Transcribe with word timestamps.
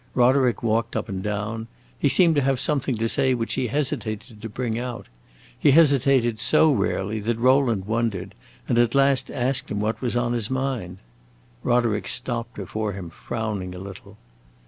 Roderick 0.15 0.63
walked 0.63 0.95
up 0.95 1.09
and 1.09 1.21
down; 1.21 1.67
he 1.99 2.09
seemed 2.09 2.33
to 2.33 2.41
have 2.41 2.59
something 2.59 2.97
to 2.97 3.07
say 3.07 3.35
which 3.35 3.53
he 3.53 3.67
hesitated 3.67 4.41
to 4.41 4.49
bring 4.49 4.79
out. 4.79 5.05
He 5.59 5.69
hesitated 5.69 6.39
so 6.39 6.71
rarely 6.71 7.19
that 7.19 7.37
Rowland 7.37 7.85
wondered, 7.85 8.33
and 8.67 8.79
at 8.79 8.95
last 8.95 9.29
asked 9.29 9.69
him 9.69 9.79
what 9.79 10.01
was 10.01 10.15
on 10.15 10.33
his 10.33 10.49
mind. 10.49 10.97
Roderick 11.61 12.07
stopped 12.07 12.55
before 12.55 12.93
him, 12.93 13.11
frowning 13.11 13.75
a 13.75 13.77
little. 13.77 14.17